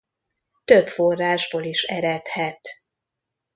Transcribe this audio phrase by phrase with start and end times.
[0.65, 2.67] Több forrásból is eredhet.